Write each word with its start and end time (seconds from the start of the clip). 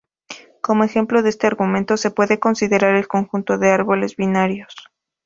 Como 0.61 0.83
ejemplo 0.83 1.21
de 1.21 1.29
este 1.29 1.45
argumento, 1.45 1.95
se 1.95 2.09
puede 2.09 2.39
considerar 2.39 2.95
el 2.95 3.07
conjunto 3.07 3.59
de 3.59 3.67
los 3.67 3.73
árboles 3.75 4.15
binarios. 4.15 4.73